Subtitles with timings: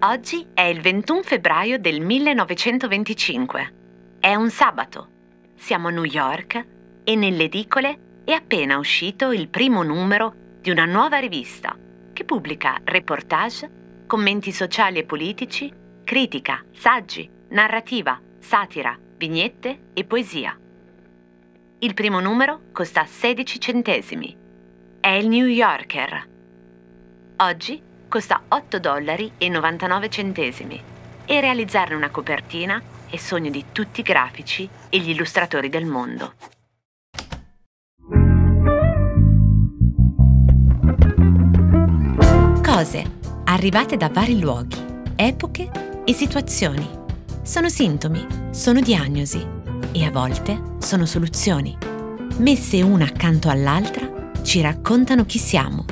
[0.00, 3.74] Oggi è il 21 febbraio del 1925.
[4.20, 5.08] È un sabato.
[5.56, 6.64] Siamo a New York
[7.04, 11.76] e nelle edicole è appena uscito il primo numero di una nuova rivista
[12.12, 15.72] che pubblica reportage, commenti sociali e politici,
[16.04, 20.58] critica, saggi, narrativa, satira, vignette e poesia.
[21.80, 24.36] Il primo numero costa 16 centesimi.
[25.00, 26.36] È il New Yorker.
[27.40, 30.82] Oggi costa 8 dollari e 99 centesimi
[31.24, 36.32] e realizzarne una copertina è sogno di tutti i grafici e gli illustratori del mondo.
[42.60, 44.84] Cose arrivate da vari luoghi,
[45.14, 46.90] epoche e situazioni.
[47.42, 49.46] Sono sintomi, sono diagnosi
[49.92, 51.78] e a volte sono soluzioni.
[52.38, 55.84] Messe una accanto all'altra ci raccontano chi siamo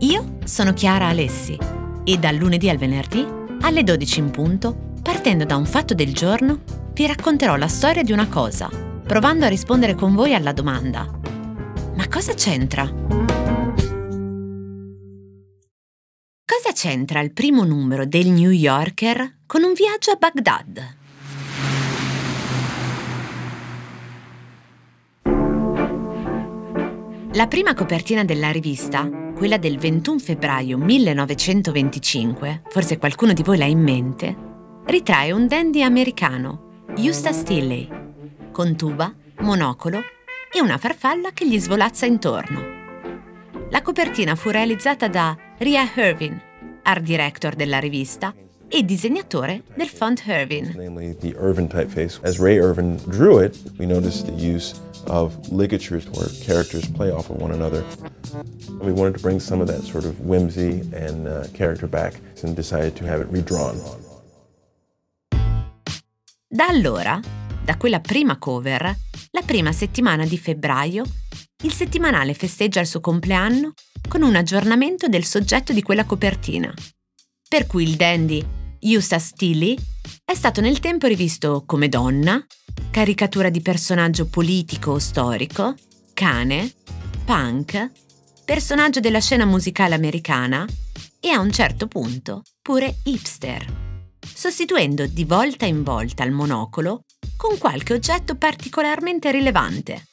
[0.00, 1.58] io sono Chiara Alessi
[2.04, 3.26] e dal lunedì al venerdì,
[3.60, 6.60] alle 12 in punto, partendo da un fatto del giorno,
[6.92, 8.68] vi racconterò la storia di una cosa,
[9.06, 11.08] provando a rispondere con voi alla domanda
[11.94, 12.84] Ma cosa c'entra?
[16.44, 20.94] Cosa c'entra il primo numero del New Yorker con un viaggio a Baghdad?
[27.32, 33.66] La prima copertina della rivista quella del 21 febbraio 1925, forse qualcuno di voi l'ha
[33.66, 34.34] in mente,
[34.86, 37.86] ritrae un dandy americano, Eustace Tilley,
[38.50, 40.00] con tuba, monocolo
[40.50, 42.62] e una farfalla che gli svolazza intorno.
[43.68, 46.40] La copertina fu realizzata da Ria Irvin,
[46.82, 48.34] art director della rivista
[48.68, 50.72] e disegnatore del font Irvin.
[50.74, 52.20] Namely the Irvin typeface.
[52.22, 57.30] As Ray Irvin drew it, we noticed the use of ligatures where characters play off
[57.30, 57.84] of one another.
[58.80, 62.54] We wanted to bring some of that sort of whimsy and uh, character back and
[62.54, 63.80] decided to have it redrawn.
[66.48, 67.20] Da allora,
[67.64, 68.96] da quella prima cover,
[69.30, 71.04] la prima settimana di febbraio,
[71.64, 73.72] il settimanale festeggia il suo compleanno
[74.08, 76.72] con un aggiornamento del soggetto di quella copertina.
[77.48, 78.44] Per cui il dandy
[78.80, 79.76] Eustace Tilly
[80.24, 82.44] è stato nel tempo rivisto come donna,
[82.96, 85.74] caricatura di personaggio politico o storico,
[86.14, 86.72] cane,
[87.26, 87.90] punk,
[88.42, 90.66] personaggio della scena musicale americana
[91.20, 93.70] e a un certo punto pure hipster,
[94.24, 97.02] sostituendo di volta in volta il monocolo
[97.36, 100.06] con qualche oggetto particolarmente rilevante.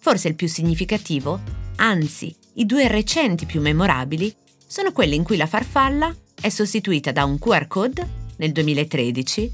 [0.00, 1.38] Forse il più significativo,
[1.76, 4.34] anzi i due recenti più memorabili,
[4.66, 8.08] sono quelli in cui la farfalla è sostituita da un QR code
[8.38, 9.52] nel 2013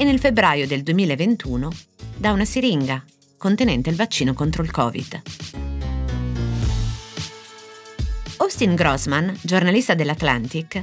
[0.00, 1.70] e nel febbraio del 2021
[2.16, 3.04] da una siringa
[3.36, 5.22] contenente il vaccino contro il Covid.
[8.38, 10.82] Austin Grossman, giornalista dell'Atlantic,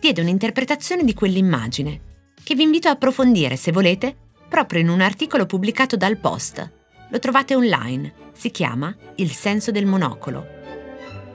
[0.00, 2.00] diede un'interpretazione di quell'immagine,
[2.42, 4.16] che vi invito a approfondire se volete,
[4.48, 6.68] proprio in un articolo pubblicato dal Post.
[7.10, 10.44] Lo trovate online, si chiama Il senso del monocolo,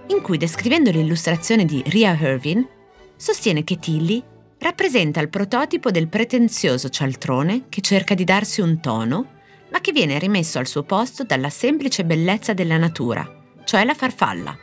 [0.08, 2.68] in cui descrivendo l'illustrazione di Ria Irvin,
[3.16, 4.22] sostiene che Tilly
[4.62, 9.40] rappresenta il prototipo del pretenzioso cialtrone che cerca di darsi un tono,
[9.72, 13.28] ma che viene rimesso al suo posto dalla semplice bellezza della natura,
[13.64, 14.56] cioè la farfalla.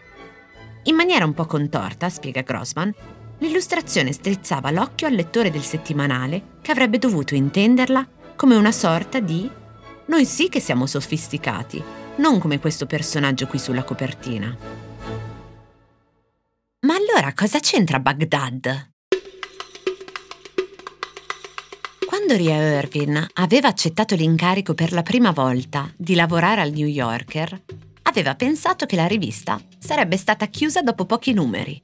[0.85, 2.95] In maniera un po' contorta, spiega Grossman,
[3.39, 9.51] l'illustrazione strizzava l'occhio al lettore del settimanale che avrebbe dovuto intenderla come una sorta di
[10.07, 11.83] noi sì che siamo sofisticati,
[12.17, 14.57] non come questo personaggio qui sulla copertina.
[16.81, 18.97] Ma allora cosa c'entra Baghdad?
[22.29, 27.63] Quando Ria Irvin aveva accettato l'incarico per la prima volta di lavorare al New Yorker,
[28.03, 31.81] aveva pensato che la rivista sarebbe stata chiusa dopo pochi numeri.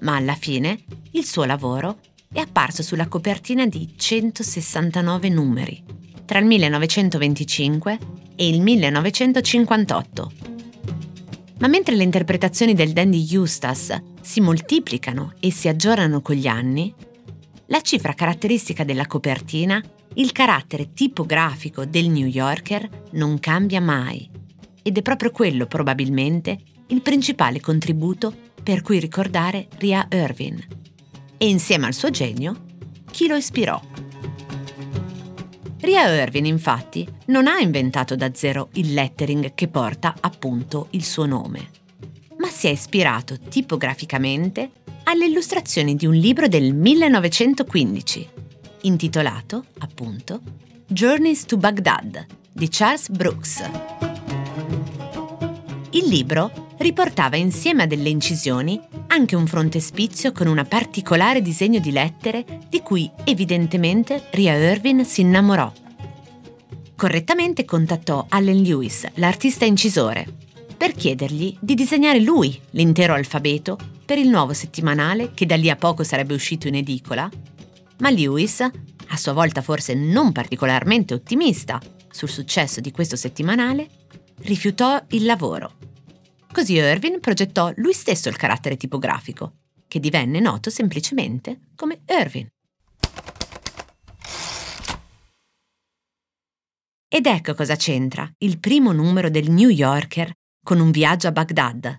[0.00, 0.80] Ma alla fine
[1.12, 2.00] il suo lavoro
[2.32, 5.84] è apparso sulla copertina di 169 numeri,
[6.24, 7.98] tra il 1925
[8.34, 10.32] e il 1958.
[11.60, 16.92] Ma mentre le interpretazioni del dandy Eustace si moltiplicano e si aggiornano con gli anni,
[17.68, 19.82] la cifra caratteristica della copertina,
[20.14, 24.28] il carattere tipografico del New Yorker non cambia mai.
[24.82, 30.62] Ed è proprio quello probabilmente il principale contributo per cui ricordare Ria Irvin.
[31.36, 32.64] E insieme al suo genio,
[33.10, 33.80] chi lo ispirò?
[35.80, 41.26] Ria Irvin, infatti, non ha inventato da zero il lettering che porta appunto il suo
[41.26, 41.76] nome
[42.38, 44.70] ma si è ispirato tipograficamente
[45.08, 48.28] alle illustrazioni di un libro del 1915,
[48.82, 50.40] intitolato, appunto,
[50.86, 53.70] Journeys to Baghdad di Charles Brooks.
[55.92, 61.90] Il libro riportava insieme a delle incisioni anche un frontespizio con un particolare disegno di
[61.90, 65.72] lettere di cui evidentemente Ria Irvin si innamorò.
[66.94, 70.47] Correttamente contattò Allen Lewis, l'artista incisore,
[70.78, 73.76] per chiedergli di disegnare lui l'intero alfabeto
[74.06, 77.28] per il nuovo settimanale che da lì a poco sarebbe uscito in edicola,
[77.98, 81.78] ma Lewis, a sua volta forse non particolarmente ottimista
[82.10, 83.88] sul successo di questo settimanale,
[84.38, 85.74] rifiutò il lavoro
[86.50, 92.48] Così Irvin progettò lui stesso il carattere tipografico, che divenne noto semplicemente come Irvin.
[97.10, 100.32] Ed ecco cosa c'entra il primo numero del New Yorker
[100.68, 101.98] con un viaggio a Baghdad.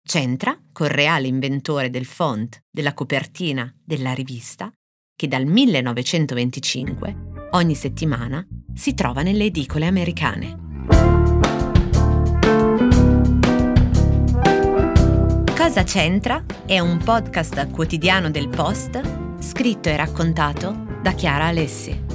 [0.00, 4.70] C'entra col reale inventore del font, della copertina, della rivista,
[5.16, 8.46] che dal 1925, ogni settimana,
[8.76, 10.86] si trova nelle edicole americane.
[15.56, 16.44] Cosa c'entra?
[16.64, 19.00] È un podcast quotidiano del Post,
[19.40, 22.09] scritto e raccontato da Chiara Alessi.